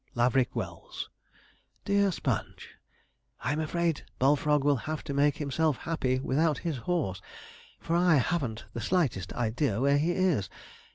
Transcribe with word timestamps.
'LAVERICK 0.15 0.55
WELLS. 0.55 1.09
'DEAR 1.85 2.11
SPONGE, 2.11 2.69
'I'm 3.41 3.59
afraid 3.59 4.03
Bullfrog 4.17 4.63
will 4.63 4.77
have 4.89 5.03
to 5.03 5.13
make 5.13 5.37
himself 5.37 5.77
happy 5.77 6.17
without 6.17 6.57
his 6.57 6.77
horse, 6.89 7.21
for 7.79 7.95
I 7.95 8.15
hav'n't 8.15 8.65
the 8.73 8.81
slightest 8.81 9.31
idea 9.33 9.79
where 9.79 9.99
he 9.99 10.09
is. 10.13 10.49